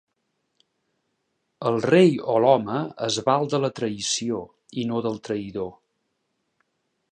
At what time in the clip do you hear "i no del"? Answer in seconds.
4.85-5.23